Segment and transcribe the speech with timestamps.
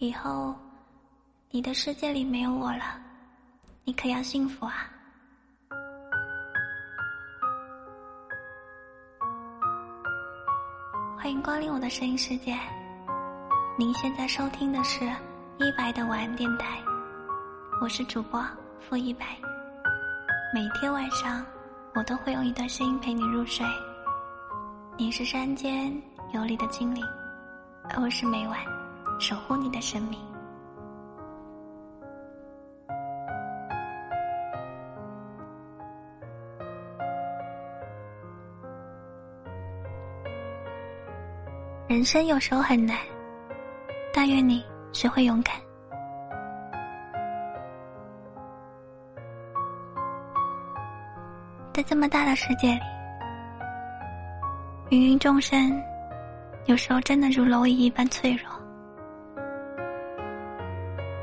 [0.00, 0.54] 以后，
[1.50, 3.00] 你的世界里没有我了，
[3.82, 4.88] 你可要幸福啊！
[11.16, 12.56] 欢迎光临我的声音世界。
[13.76, 15.04] 您现在收听的是
[15.58, 16.78] 一白的晚安电台，
[17.80, 18.40] 我是主播
[18.78, 19.36] 付一白。
[20.54, 21.44] 每天晚上，
[21.96, 23.66] 我都会用一段声音陪你入睡。
[24.96, 25.92] 你是山间
[26.32, 27.04] 游离的精灵，
[27.90, 28.77] 而我是每晚。
[29.18, 30.18] 守护你的生命。
[41.88, 42.96] 人生有时候很难，
[44.12, 45.56] 但愿你学会勇敢。
[51.72, 52.80] 在这么大的世界里，
[54.90, 55.82] 芸芸众生，
[56.66, 58.57] 有时候真的如蝼蚁一般脆弱。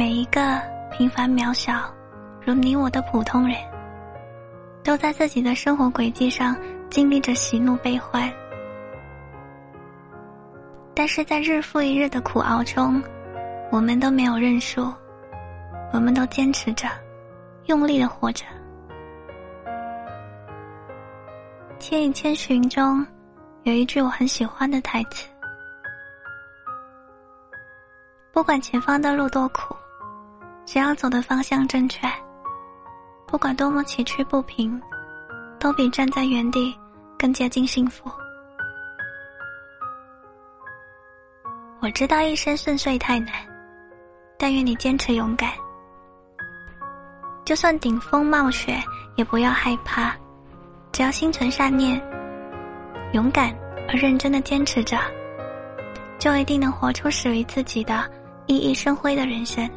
[0.00, 0.58] 每一个
[0.90, 1.94] 平凡渺小，
[2.40, 3.54] 如你我的普通人，
[4.82, 6.56] 都在自己的生活轨迹上
[6.88, 8.32] 经历着喜怒悲欢。
[10.94, 13.02] 但是在日复一日的苦熬中，
[13.70, 14.90] 我们都没有认输，
[15.92, 16.88] 我们都坚持着，
[17.66, 18.46] 用力的活着。
[21.78, 23.06] 《千与千寻》中
[23.64, 25.28] 有一句我很喜欢的台词
[28.32, 29.76] ：“不管前方的路多苦。”
[30.64, 32.06] 只要走的方向正确，
[33.26, 34.80] 不管多么崎岖不平，
[35.58, 36.76] 都比站在原地
[37.18, 38.10] 更接近幸福。
[41.80, 43.32] 我知道一生顺遂太难，
[44.38, 45.50] 但愿你坚持勇敢。
[47.44, 48.80] 就算顶风冒雪，
[49.16, 50.14] 也不要害怕，
[50.92, 52.00] 只要心存善念，
[53.12, 53.52] 勇敢
[53.88, 54.98] 而认真的坚持着，
[56.18, 58.08] 就一定能活出属于自己的
[58.46, 59.68] 熠熠生辉的人生。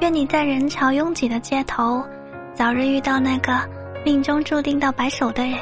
[0.00, 2.02] 愿你在人潮拥挤的街头，
[2.54, 3.60] 早日遇到那个
[4.02, 5.58] 命中注定到白首的人。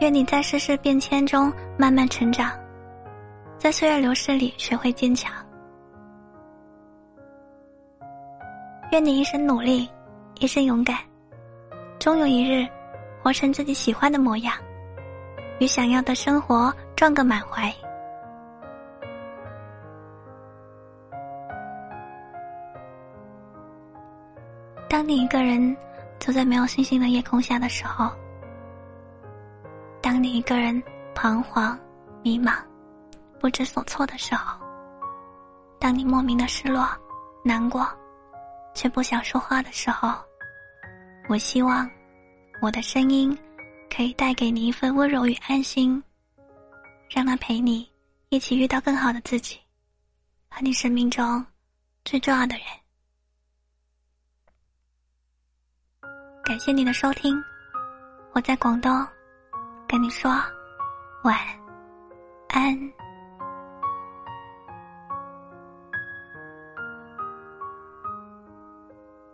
[0.00, 2.50] 愿你在世事变迁中慢慢成长，
[3.58, 5.30] 在岁月流逝里学会坚强。
[8.90, 9.86] 愿你一生努力，
[10.40, 10.96] 一生勇敢，
[11.98, 12.66] 终有一日，
[13.22, 14.54] 活成自己喜欢的模样，
[15.58, 17.70] 与想要的生活撞个满怀。
[24.94, 25.76] 当你一个人
[26.20, 28.12] 走在没有星星的夜空下的时候，
[30.00, 30.80] 当你一个人
[31.16, 31.76] 彷徨、
[32.22, 32.62] 迷茫、
[33.40, 34.56] 不知所措的时候，
[35.80, 36.88] 当你莫名的失落、
[37.44, 37.84] 难过，
[38.72, 40.14] 却不想说话的时候，
[41.28, 41.90] 我希望
[42.62, 43.36] 我的声音
[43.92, 46.00] 可以带给你一份温柔与安心，
[47.10, 47.90] 让它陪你
[48.28, 49.58] 一起遇到更好的自己，
[50.48, 51.44] 和你生命中
[52.04, 52.83] 最重要的人。
[56.44, 57.42] 感谢你的收听，
[58.32, 59.06] 我在广东，
[59.88, 60.30] 跟你说
[61.22, 61.34] 晚
[62.48, 62.93] 安。